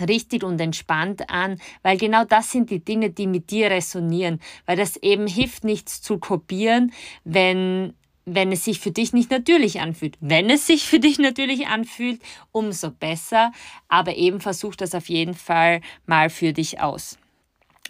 richtig 0.00 0.42
und 0.44 0.60
entspannt 0.60 1.28
an, 1.28 1.58
weil 1.82 1.98
genau 1.98 2.24
das 2.24 2.50
sind 2.50 2.70
die 2.70 2.84
Dinge, 2.84 3.10
die 3.10 3.26
mit 3.26 3.50
dir 3.50 3.70
resonieren, 3.70 4.40
weil 4.64 4.76
das 4.76 4.96
eben 4.96 5.26
hilft 5.26 5.64
nichts 5.64 6.00
zu 6.00 6.18
kopieren, 6.18 6.92
wenn 7.24 7.94
wenn 8.24 8.52
es 8.52 8.64
sich 8.64 8.80
für 8.80 8.90
dich 8.90 9.12
nicht 9.12 9.30
natürlich 9.30 9.80
anfühlt. 9.80 10.16
Wenn 10.20 10.50
es 10.50 10.66
sich 10.66 10.84
für 10.84 11.00
dich 11.00 11.18
natürlich 11.18 11.66
anfühlt, 11.66 12.22
umso 12.52 12.90
besser, 12.90 13.52
aber 13.88 14.16
eben 14.16 14.40
versuch 14.40 14.76
das 14.76 14.94
auf 14.94 15.08
jeden 15.08 15.34
Fall 15.34 15.80
mal 16.06 16.30
für 16.30 16.52
dich 16.52 16.80
aus. 16.80 17.18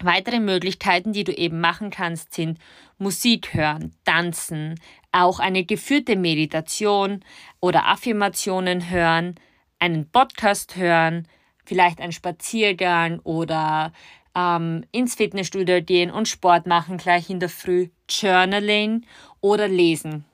Weitere 0.00 0.40
Möglichkeiten, 0.40 1.12
die 1.12 1.24
du 1.24 1.32
eben 1.32 1.60
machen 1.60 1.90
kannst, 1.90 2.34
sind 2.34 2.58
Musik 2.98 3.54
hören, 3.54 3.94
tanzen, 4.04 4.80
auch 5.12 5.38
eine 5.38 5.64
geführte 5.64 6.16
Meditation 6.16 7.22
oder 7.60 7.86
Affirmationen 7.86 8.90
hören, 8.90 9.34
einen 9.78 10.08
Podcast 10.08 10.76
hören, 10.76 11.28
vielleicht 11.64 12.00
einen 12.00 12.12
Spaziergang 12.12 13.20
oder 13.20 13.92
ähm, 14.34 14.84
ins 14.92 15.14
Fitnessstudio 15.14 15.82
gehen 15.82 16.10
und 16.10 16.28
Sport 16.28 16.66
machen 16.66 16.96
gleich 16.96 17.30
in 17.30 17.40
der 17.40 17.48
Früh, 17.48 17.88
Journaling 18.08 19.04
oder 19.40 19.68
lesen. 19.68 20.24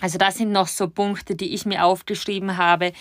Also 0.00 0.16
das 0.16 0.36
sind 0.36 0.52
noch 0.52 0.68
so 0.68 0.88
Punkte, 0.88 1.34
die 1.34 1.52
ich 1.54 1.66
mir 1.66 1.84
aufgeschrieben 1.84 2.56
habe, 2.56 2.92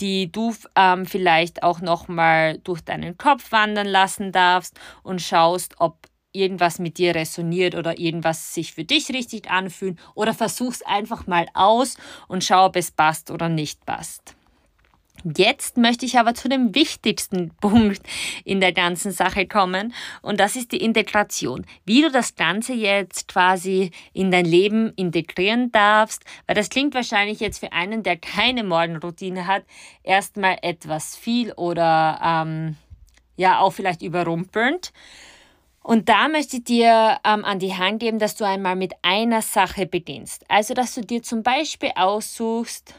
die 0.00 0.30
du 0.30 0.54
ähm, 0.76 1.06
vielleicht 1.06 1.62
auch 1.62 1.80
nochmal 1.80 2.58
durch 2.58 2.82
deinen 2.82 3.16
Kopf 3.16 3.52
wandern 3.52 3.86
lassen 3.86 4.32
darfst 4.32 4.78
und 5.02 5.22
schaust, 5.22 5.76
ob 5.78 5.96
irgendwas 6.32 6.78
mit 6.78 6.98
dir 6.98 7.14
resoniert 7.14 7.74
oder 7.74 7.98
irgendwas 7.98 8.54
sich 8.54 8.74
für 8.74 8.84
dich 8.84 9.08
richtig 9.10 9.50
anfühlt 9.50 9.98
oder 10.14 10.34
versuch's 10.34 10.82
einfach 10.82 11.26
mal 11.26 11.46
aus 11.54 11.96
und 12.28 12.44
schau, 12.44 12.66
ob 12.66 12.76
es 12.76 12.90
passt 12.90 13.30
oder 13.30 13.48
nicht 13.48 13.86
passt. 13.86 14.34
Jetzt 15.24 15.76
möchte 15.76 16.04
ich 16.04 16.18
aber 16.18 16.34
zu 16.34 16.48
dem 16.48 16.74
wichtigsten 16.74 17.50
Punkt 17.60 18.02
in 18.44 18.60
der 18.60 18.72
ganzen 18.72 19.12
Sache 19.12 19.46
kommen 19.46 19.94
und 20.20 20.40
das 20.40 20.56
ist 20.56 20.72
die 20.72 20.82
Integration. 20.82 21.64
Wie 21.84 22.02
du 22.02 22.10
das 22.10 22.34
Ganze 22.34 22.72
jetzt 22.72 23.28
quasi 23.28 23.90
in 24.12 24.30
dein 24.30 24.44
Leben 24.44 24.92
integrieren 24.96 25.70
darfst, 25.72 26.24
weil 26.46 26.56
das 26.56 26.70
klingt 26.70 26.94
wahrscheinlich 26.94 27.40
jetzt 27.40 27.60
für 27.60 27.72
einen, 27.72 28.02
der 28.02 28.16
keine 28.16 28.64
Morgenroutine 28.64 29.46
hat, 29.46 29.64
erstmal 30.02 30.58
etwas 30.62 31.16
viel 31.16 31.52
oder 31.52 32.20
ähm, 32.22 32.76
ja 33.36 33.60
auch 33.60 33.72
vielleicht 33.72 34.02
überrumpelnd. 34.02 34.92
Und 35.82 36.08
da 36.08 36.28
möchte 36.28 36.58
ich 36.58 36.64
dir 36.64 37.18
ähm, 37.24 37.44
an 37.44 37.58
die 37.58 37.74
Hand 37.74 38.00
geben, 38.00 38.20
dass 38.20 38.36
du 38.36 38.44
einmal 38.44 38.76
mit 38.76 38.92
einer 39.02 39.42
Sache 39.42 39.86
beginnst. 39.86 40.44
Also, 40.48 40.74
dass 40.74 40.94
du 40.94 41.00
dir 41.00 41.22
zum 41.22 41.42
Beispiel 41.42 41.90
aussuchst, 41.96 42.94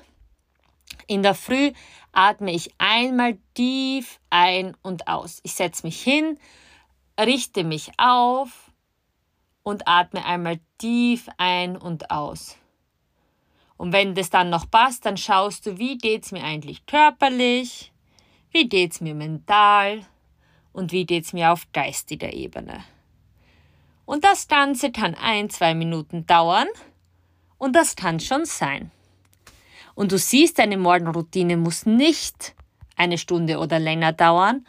in 1.08 1.24
der 1.24 1.36
Früh 1.36 1.72
atme 2.12 2.52
ich 2.54 2.74
einmal 2.78 3.38
tief 3.54 4.20
ein 4.30 4.76
und 4.82 5.08
aus. 5.08 5.40
Ich 5.44 5.54
setze 5.54 5.86
mich 5.86 6.02
hin, 6.02 6.38
richte 7.20 7.64
mich 7.64 7.92
auf 7.98 8.72
und 9.64 9.88
atme 9.88 10.26
einmal 10.26 10.60
tief 10.78 11.28
ein 11.38 11.78
und 11.78 12.12
aus. 12.12 12.58
Und 13.78 13.92
wenn 13.92 14.16
das 14.16 14.30
dann 14.30 14.50
noch 14.50 14.70
passt, 14.70 15.06
dann 15.06 15.18
schaust 15.18 15.66
du, 15.66 15.78
wie 15.78 15.98
geht 15.98 16.24
es 16.24 16.32
mir 16.32 16.44
eigentlich 16.44 16.86
körperlich, 16.86 17.92
wie 18.52 18.70
geht 18.70 18.94
es 18.94 19.02
mir 19.02 19.16
mental 19.16 20.06
und 20.72 20.92
wie 20.92 21.06
geht 21.06 21.26
es 21.26 21.34
mir 21.34 21.52
auf 21.52 21.72
geistiger 21.74 22.32
Ebene. 22.32 22.84
Und 24.06 24.24
das 24.24 24.48
Ganze 24.48 24.92
kann 24.92 25.16
ein, 25.16 25.50
zwei 25.50 25.74
Minuten 25.74 26.26
dauern 26.26 26.68
und 27.58 27.76
das 27.76 27.96
kann 27.96 28.20
schon 28.20 28.46
sein. 28.46 28.92
Und 29.96 30.12
du 30.12 30.18
siehst, 30.18 30.60
deine 30.60 30.78
Morgenroutine 30.78 31.58
muss 31.58 31.86
nicht 31.86 32.56
eine 32.96 33.18
Stunde 33.18 33.60
oder 33.60 33.80
länger 33.80 34.14
dauern, 34.14 34.66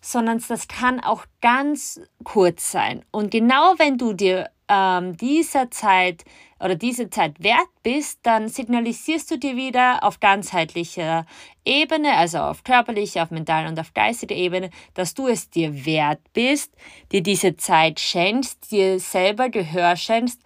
sondern 0.00 0.42
das 0.46 0.68
kann 0.68 1.00
auch 1.00 1.24
ganz 1.40 2.00
kurz 2.24 2.70
sein. 2.70 3.04
Und 3.10 3.30
genau 3.30 3.74
wenn 3.78 3.98
du 3.98 4.12
dir 4.12 4.50
ähm, 4.68 5.16
dieser 5.16 5.70
Zeit 5.70 6.24
oder 6.60 6.76
diese 6.76 7.10
Zeit 7.10 7.42
wert 7.42 7.68
bist, 7.82 8.20
dann 8.22 8.48
signalisierst 8.48 9.30
du 9.30 9.38
dir 9.38 9.56
wieder 9.56 10.04
auf 10.04 10.20
ganzheitlicher 10.20 11.24
Ebene, 11.64 12.16
also 12.16 12.38
auf 12.38 12.64
körperlicher, 12.64 13.22
auf 13.22 13.30
mentaler 13.30 13.68
und 13.68 13.78
auf 13.78 13.94
geistiger 13.94 14.34
Ebene, 14.34 14.70
dass 14.94 15.14
du 15.14 15.26
es 15.26 15.50
dir 15.50 15.84
wert 15.84 16.20
bist, 16.32 16.74
dir 17.12 17.22
diese 17.22 17.56
Zeit 17.56 17.98
schenkst, 18.00 18.70
dir 18.70 19.00
selber 19.00 19.48
Gehör 19.48 19.96
schenkst, 19.96 20.40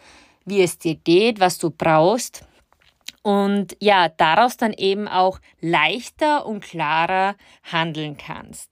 wie 0.45 0.63
es 0.63 0.79
dir 0.79 0.97
geht, 0.97 1.41
was 1.41 1.59
du 1.59 1.71
brauchst 1.71 2.47
und 3.23 3.77
ja, 3.81 4.09
daraus 4.09 4.57
dann 4.57 4.73
eben 4.73 5.09
auch 5.09 5.41
leichter 5.61 6.45
und 6.47 6.61
klarer 6.61 7.37
handeln 7.63 8.17
kannst. 8.17 8.71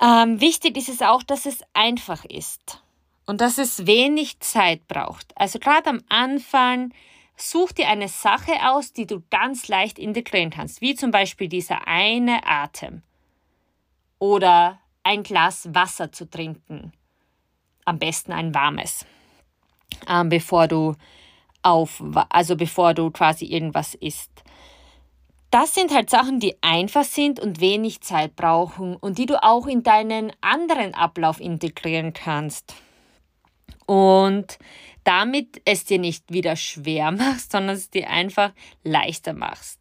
Ähm, 0.00 0.40
wichtig 0.40 0.76
ist 0.76 0.88
es 0.88 1.02
auch, 1.02 1.22
dass 1.22 1.46
es 1.46 1.62
einfach 1.72 2.24
ist 2.24 2.82
und 3.26 3.40
dass 3.40 3.58
es 3.58 3.86
wenig 3.86 4.40
Zeit 4.40 4.86
braucht. 4.88 5.32
Also 5.36 5.58
gerade 5.58 5.90
am 5.90 6.00
Anfang 6.08 6.92
such 7.36 7.72
dir 7.72 7.88
eine 7.88 8.08
Sache 8.08 8.52
aus, 8.68 8.92
die 8.92 9.06
du 9.06 9.22
ganz 9.30 9.68
leicht 9.68 9.98
integrieren 9.98 10.50
kannst, 10.50 10.80
wie 10.80 10.94
zum 10.94 11.10
Beispiel 11.10 11.48
dieser 11.48 11.86
eine 11.86 12.46
Atem 12.46 13.02
oder 14.18 14.80
ein 15.02 15.22
Glas 15.22 15.68
Wasser 15.74 16.12
zu 16.12 16.28
trinken, 16.28 16.92
am 17.84 17.98
besten 17.98 18.32
ein 18.32 18.54
warmes, 18.54 19.04
ähm, 20.08 20.28
bevor 20.28 20.66
du 20.66 20.94
auf, 21.64 22.02
also 22.28 22.56
bevor 22.56 22.94
du 22.94 23.10
quasi 23.10 23.46
irgendwas 23.46 23.94
isst. 23.94 24.30
Das 25.50 25.74
sind 25.74 25.94
halt 25.94 26.10
Sachen, 26.10 26.40
die 26.40 26.56
einfach 26.62 27.04
sind 27.04 27.38
und 27.38 27.60
wenig 27.60 28.00
Zeit 28.00 28.34
brauchen 28.34 28.96
und 28.96 29.18
die 29.18 29.26
du 29.26 29.42
auch 29.42 29.66
in 29.66 29.82
deinen 29.84 30.32
anderen 30.40 30.94
Ablauf 30.94 31.40
integrieren 31.40 32.12
kannst. 32.12 32.74
Und 33.86 34.58
damit 35.04 35.62
es 35.64 35.84
dir 35.84 35.98
nicht 35.98 36.32
wieder 36.32 36.56
schwer 36.56 37.12
machst, 37.12 37.52
sondern 37.52 37.76
es 37.76 37.90
dir 37.90 38.10
einfach 38.10 38.52
leichter 38.82 39.32
machst. 39.32 39.78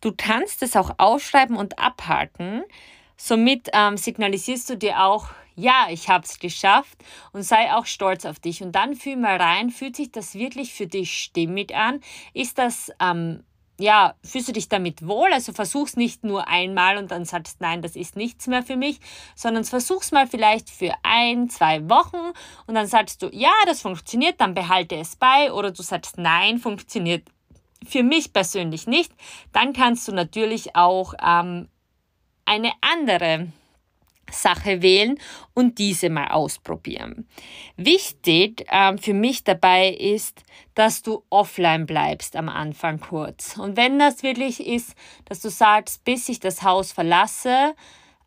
Du 0.00 0.12
kannst 0.16 0.62
es 0.62 0.76
auch 0.76 0.92
aufschreiben 0.96 1.56
und 1.56 1.78
abhaken. 1.78 2.62
Somit 3.16 3.68
ähm, 3.74 3.98
signalisierst 3.98 4.70
du 4.70 4.76
dir 4.78 5.04
auch, 5.04 5.28
ja, 5.60 5.88
ich 5.90 6.08
habe 6.08 6.24
es 6.24 6.38
geschafft 6.38 6.98
und 7.32 7.42
sei 7.42 7.72
auch 7.74 7.86
stolz 7.86 8.24
auf 8.24 8.40
dich. 8.40 8.62
Und 8.62 8.72
dann 8.72 8.94
fühl 8.94 9.16
mal 9.16 9.36
rein, 9.36 9.70
fühlt 9.70 9.96
sich 9.96 10.10
das 10.10 10.34
wirklich 10.34 10.72
für 10.72 10.86
dich 10.86 11.22
stimmig 11.22 11.74
an? 11.74 12.00
Ist 12.32 12.58
das, 12.58 12.90
ähm, 13.00 13.44
ja, 13.78 14.14
fühlst 14.24 14.48
du 14.48 14.52
dich 14.52 14.68
damit 14.68 15.06
wohl? 15.06 15.32
Also 15.32 15.52
versuch's 15.52 15.96
nicht 15.96 16.24
nur 16.24 16.48
einmal 16.48 16.96
und 16.96 17.10
dann 17.10 17.24
sagst, 17.24 17.60
nein, 17.60 17.82
das 17.82 17.96
ist 17.96 18.16
nichts 18.16 18.46
mehr 18.46 18.62
für 18.62 18.76
mich, 18.76 19.00
sondern 19.34 19.64
versuch's 19.64 20.12
mal 20.12 20.26
vielleicht 20.26 20.70
für 20.70 20.92
ein, 21.02 21.48
zwei 21.48 21.88
Wochen 21.88 22.32
und 22.66 22.74
dann 22.74 22.86
sagst 22.86 23.22
du, 23.22 23.28
ja, 23.32 23.52
das 23.66 23.82
funktioniert, 23.82 24.40
dann 24.40 24.54
behalte 24.54 24.96
es 24.96 25.16
bei 25.16 25.52
oder 25.52 25.70
du 25.70 25.82
sagst, 25.82 26.18
nein, 26.18 26.58
funktioniert 26.58 27.28
für 27.86 28.02
mich 28.02 28.32
persönlich 28.32 28.86
nicht. 28.86 29.12
Dann 29.52 29.72
kannst 29.72 30.06
du 30.08 30.12
natürlich 30.12 30.76
auch 30.76 31.14
ähm, 31.22 31.68
eine 32.44 32.72
andere 32.80 33.48
Sache 34.30 34.82
wählen 34.82 35.18
und 35.54 35.78
diese 35.78 36.10
mal 36.10 36.28
ausprobieren. 36.28 37.28
Wichtig 37.76 38.66
ähm, 38.70 38.98
für 38.98 39.14
mich 39.14 39.44
dabei 39.44 39.88
ist, 39.88 40.42
dass 40.74 41.02
du 41.02 41.24
offline 41.30 41.86
bleibst 41.86 42.36
am 42.36 42.48
Anfang 42.48 43.00
kurz. 43.00 43.56
Und 43.58 43.76
wenn 43.76 43.98
das 43.98 44.22
wirklich 44.22 44.66
ist, 44.66 44.94
dass 45.24 45.40
du 45.40 45.50
sagst, 45.50 46.04
bis 46.04 46.28
ich 46.28 46.40
das 46.40 46.62
Haus 46.62 46.92
verlasse 46.92 47.74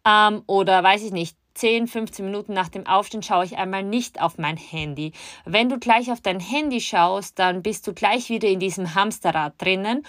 ähm, 0.06 0.44
oder 0.48 0.84
weiß 0.84 1.04
ich 1.04 1.12
nicht, 1.12 1.38
10, 1.56 1.88
15 1.88 2.26
Minuten 2.26 2.54
nach 2.54 2.70
dem 2.70 2.88
Aufstehen 2.88 3.22
schaue 3.22 3.46
ich 3.46 3.58
einmal 3.58 3.84
nicht 3.84 4.20
auf 4.22 4.38
mein 4.38 4.58
Handy. 4.58 5.12
Wenn 5.46 5.70
du 5.70 5.78
gleich 5.78 6.12
auf 6.12 6.20
dein 6.20 6.40
Handy 6.40 6.82
schaust, 6.82 7.38
dann 7.38 7.62
bist 7.62 7.86
du 7.86 7.94
gleich 7.94 8.30
wieder 8.30 8.48
in 8.48 8.60
diesem 8.60 8.96
Hamsterrad 8.96 9.54
drinnen 9.62 10.04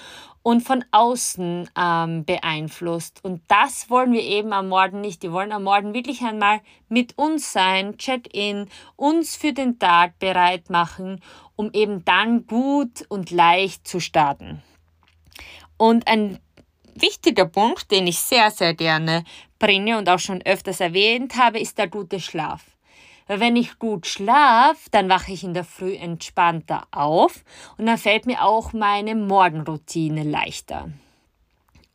und 0.44 0.60
von 0.60 0.84
außen 0.92 1.70
ähm, 1.74 2.24
beeinflusst. 2.26 3.24
Und 3.24 3.42
das 3.48 3.88
wollen 3.88 4.12
wir 4.12 4.22
eben 4.22 4.52
am 4.52 4.68
Morgen 4.68 5.00
nicht. 5.00 5.22
Wir 5.22 5.32
wollen 5.32 5.52
am 5.52 5.64
Morgen 5.64 5.94
wirklich 5.94 6.20
einmal 6.20 6.60
mit 6.90 7.16
uns 7.16 7.50
sein, 7.50 7.96
Check-in, 7.96 8.68
uns 8.94 9.36
für 9.36 9.54
den 9.54 9.78
Tag 9.78 10.18
bereit 10.18 10.68
machen, 10.68 11.22
um 11.56 11.70
eben 11.72 12.04
dann 12.04 12.46
gut 12.46 13.06
und 13.08 13.30
leicht 13.30 13.88
zu 13.88 14.00
starten. 14.00 14.62
Und 15.78 16.06
ein 16.06 16.38
wichtiger 16.94 17.46
Punkt, 17.46 17.90
den 17.90 18.06
ich 18.06 18.18
sehr, 18.18 18.50
sehr 18.50 18.74
gerne 18.74 19.24
bringe 19.58 19.96
und 19.96 20.10
auch 20.10 20.18
schon 20.18 20.42
öfters 20.42 20.78
erwähnt 20.80 21.36
habe, 21.36 21.58
ist 21.58 21.78
der 21.78 21.88
gute 21.88 22.20
Schlaf. 22.20 22.73
Weil 23.26 23.40
wenn 23.40 23.56
ich 23.56 23.78
gut 23.78 24.06
schlafe, 24.06 24.90
dann 24.90 25.08
wache 25.08 25.32
ich 25.32 25.44
in 25.44 25.54
der 25.54 25.64
Früh 25.64 25.94
entspannter 25.94 26.86
auf 26.90 27.44
und 27.78 27.86
dann 27.86 27.98
fällt 27.98 28.26
mir 28.26 28.42
auch 28.42 28.72
meine 28.72 29.14
Morgenroutine 29.14 30.22
leichter. 30.24 30.88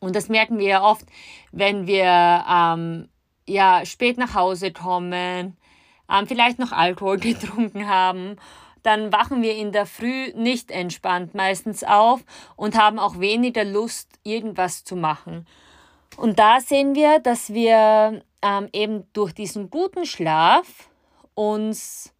Und 0.00 0.16
das 0.16 0.28
merken 0.28 0.58
wir 0.58 0.66
ja 0.66 0.82
oft, 0.82 1.04
wenn 1.52 1.86
wir 1.86 2.44
ähm, 2.48 3.08
ja, 3.46 3.84
spät 3.84 4.18
nach 4.18 4.34
Hause 4.34 4.72
kommen, 4.72 5.56
ähm, 6.10 6.26
vielleicht 6.26 6.58
noch 6.58 6.72
Alkohol 6.72 7.18
getrunken 7.20 7.88
haben 7.88 8.36
dann 8.82 9.12
wachen 9.12 9.42
wir 9.42 9.56
in 9.56 9.72
der 9.72 9.86
Früh 9.86 10.32
nicht 10.34 10.70
entspannt 10.70 11.34
meistens 11.34 11.84
auf 11.84 12.20
und 12.56 12.78
haben 12.78 12.98
auch 12.98 13.20
weniger 13.20 13.64
Lust, 13.64 14.08
irgendwas 14.22 14.84
zu 14.84 14.96
machen. 14.96 15.46
Und 16.16 16.38
da 16.38 16.60
sehen 16.60 16.94
wir, 16.94 17.18
dass 17.18 17.52
wir 17.52 18.22
ähm, 18.42 18.68
eben 18.72 19.04
durch 19.12 19.32
diesen 19.32 19.70
guten 19.70 20.06
Schlaf 20.06 20.89
uns 21.34 22.14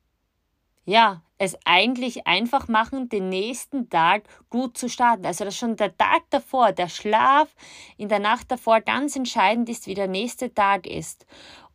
ja, 0.91 1.23
es 1.39 1.57
eigentlich 1.65 2.27
einfach 2.27 2.69
machen, 2.69 3.09
den 3.09 3.29
nächsten 3.29 3.89
Tag 3.89 4.25
gut 4.51 4.77
zu 4.77 4.89
starten. 4.89 5.25
Also 5.25 5.45
dass 5.45 5.57
schon 5.57 5.77
der 5.77 5.97
Tag 5.97 6.23
davor, 6.31 6.73
der 6.73 6.89
Schlaf 6.89 7.49
in 7.97 8.09
der 8.09 8.19
Nacht 8.19 8.51
davor 8.51 8.81
ganz 8.81 9.17
entscheidend 9.17 9.69
ist, 9.69 9.87
wie 9.87 9.95
der 9.95 10.09
nächste 10.09 10.53
Tag 10.53 10.87
ist. 10.87 11.27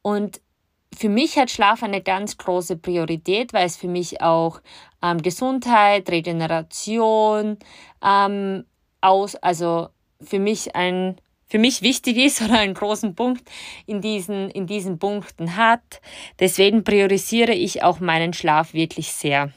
Und 0.01 0.42
für 0.94 1.10
mich 1.10 1.38
hat 1.38 1.50
Schlaf 1.50 1.82
eine 1.82 2.01
ganz 2.01 2.38
große 2.38 2.77
Priorität, 2.77 3.54
weil 3.54 3.65
es 3.65 3.77
für 3.77 3.88
mich 3.88 4.22
auch 4.22 4.62
ähm, 5.01 5.22
Gesundheit, 5.22 6.10
Regeneration 6.10 7.58
ähm, 8.04 8.65
aus, 9.01 9.36
also 9.36 9.89
für 10.22 10.39
mich 10.39 10.75
ein 10.75 11.20
für 11.47 11.59
mich 11.59 11.81
wichtig 11.81 12.17
ist 12.17 12.41
oder 12.41 12.59
einen 12.59 12.73
großen 12.73 13.15
Punkt 13.15 13.49
in 13.85 14.01
diesen, 14.01 14.49
in 14.49 14.67
diesen 14.67 14.99
Punkten 14.99 15.55
hat. 15.55 16.01
Deswegen 16.39 16.83
priorisiere 16.83 17.53
ich 17.53 17.83
auch 17.83 17.99
meinen 17.99 18.33
Schlaf 18.33 18.73
wirklich 18.73 19.11
sehr. 19.11 19.51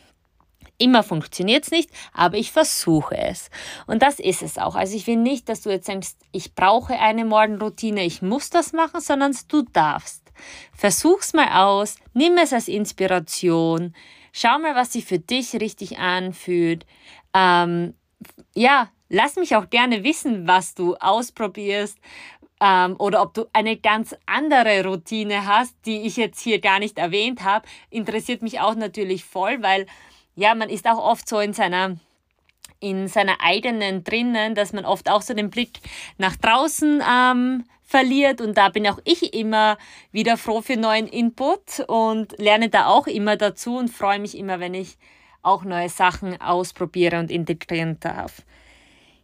Immer 0.81 1.03
funktioniert 1.03 1.65
es 1.65 1.73
nicht, 1.73 1.91
aber 2.13 2.37
ich 2.37 2.53
versuche 2.53 3.17
es. 3.17 3.51
Und 3.89 4.01
das 4.01 4.21
ist 4.21 4.43
es 4.43 4.59
auch. 4.59 4.77
Also 4.77 4.95
ich 4.95 5.09
will 5.09 5.17
nicht, 5.17 5.49
dass 5.49 5.63
du 5.63 5.71
jetzt 5.71 5.89
denkst, 5.89 6.13
ich 6.31 6.55
brauche 6.55 6.97
eine 6.99 7.25
Morgenroutine, 7.25 8.05
ich 8.05 8.23
muss 8.23 8.49
das 8.51 8.73
machen, 8.73 9.01
sondern 9.01 9.37
du 9.49 9.63
darfst. 9.63 10.23
Versuch's 10.73 11.33
mal 11.33 11.65
aus, 11.65 11.97
nimm 12.15 12.39
es 12.39 12.53
als 12.53 12.69
Inspiration, 12.69 13.93
schau 14.33 14.61
mal, 14.61 14.77
was 14.77 14.93
sich 14.93 15.05
für 15.05 15.19
dich 15.19 15.55
richtig 15.55 15.99
anfühlt. 15.99 16.87
Ähm, 17.35 17.95
ja, 18.55 18.89
Lass 19.09 19.37
mich 19.37 19.57
auch 19.57 19.71
gerne 19.71 20.05
wissen, 20.05 20.47
was 20.47 20.75
du 20.75 20.95
ausprobierst 20.97 21.99
ähm, 22.61 22.97
oder 22.99 23.23
ob 23.23 23.35
du 23.35 23.47
eine 23.53 23.77
ganz 23.77 24.15
andere 24.27 24.85
Routine 24.85 25.47
hast, 25.47 25.75
die 25.87 26.03
ich 26.03 26.17
jetzt 26.17 26.41
hier 26.41 26.61
gar 26.61 26.79
nicht 26.79 26.99
erwähnt 26.99 27.43
habe. 27.43 27.67
Interessiert 27.91 28.43
mich 28.43 28.61
auch 28.61 28.75
natürlich 28.75 29.25
voll, 29.25 29.63
weil 29.63 29.87
ja, 30.37 30.55
man 30.55 30.69
ist 30.69 30.87
auch 30.87 30.99
oft 30.99 31.29
so 31.29 31.41
in 31.41 31.53
seiner 31.53 31.97
in 32.81 33.09
seiner 33.09 33.41
eigenen 33.41 34.05
drinnen, 34.05 34.55
dass 34.55 34.73
man 34.73 34.85
oft 34.85 35.11
auch 35.11 35.23
so 35.23 35.35
den 35.35 35.51
Blick 35.51 35.81
nach 36.17 36.37
draußen 36.37 37.03
ähm, 37.03 37.65
verliert. 37.83 38.41
Und 38.41 38.57
da 38.57 38.69
bin 38.69 38.87
auch 38.87 39.01
ich 39.05 39.35
immer 39.35 39.79
wieder 40.13 40.37
froh 40.37 40.61
für 40.61 40.77
neuen 40.77 41.09
Input 41.09 41.81
und 41.89 42.39
lerne 42.39 42.69
da 42.69 42.87
auch 42.87 43.09
immer 43.09 43.37
dazu 43.37 43.79
und 43.79 43.89
freue 43.89 44.21
mich 44.21 44.39
immer, 44.39 44.61
wenn 44.61 44.75
ich 44.75 44.97
auch 45.43 45.65
neue 45.65 45.89
Sachen 45.89 46.41
ausprobiere 46.41 47.19
und 47.19 47.33
integrieren 47.33 47.99
darf. 47.99 48.43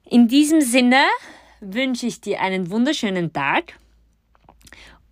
In 0.06 0.28
diesem 0.28 0.60
Sinne 0.60 1.02
wünsche 1.60 2.06
ich 2.06 2.20
dir 2.20 2.40
einen 2.40 2.70
wunderschönen 2.70 3.32
Tag 3.32 3.78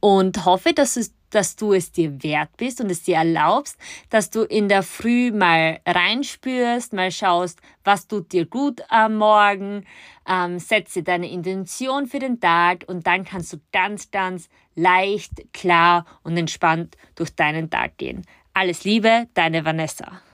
und 0.01 0.45
hoffe, 0.45 0.75
dass, 0.75 0.97
es, 0.97 1.15
dass 1.31 1.57
du 1.57 1.73
es 1.73 1.93
dir 1.93 2.23
wert 2.23 2.51
bist 2.59 2.79
und 2.81 2.91
es 2.91 3.03
dir 3.03 3.17
erlaubst, 3.17 3.79
dass 4.11 4.29
du 4.29 4.43
in 4.43 4.69
der 4.69 4.83
Früh 4.83 5.31
mal 5.31 5.81
reinspürst, 5.87 6.93
mal 6.93 7.11
schaust, 7.11 7.61
was 7.85 8.07
tut 8.07 8.33
dir 8.33 8.45
gut 8.45 8.83
am 8.91 9.17
Morgen, 9.17 9.87
ähm, 10.29 10.59
setze 10.59 11.03
deine 11.03 11.31
Intention 11.31 12.07
für 12.07 12.19
den 12.19 12.39
Tag 12.39 12.85
und 12.87 13.07
dann 13.07 13.25
kannst 13.25 13.53
du 13.55 13.57
ganz, 13.73 14.11
ganz 14.11 14.51
leicht, 14.75 15.55
klar 15.55 16.05
und 16.23 16.37
entspannt 16.37 16.97
durch 17.15 17.35
deinen 17.35 17.71
Tag 17.71 17.97
gehen. 17.97 18.27
Alles 18.53 18.85
Liebe, 18.85 19.27
deine 19.33 19.65
Vanessa. 19.65 20.23